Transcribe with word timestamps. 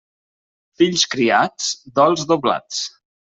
Fills 0.81 1.03
criats, 1.11 1.69
dols 2.01 2.25
doblats. 2.33 2.81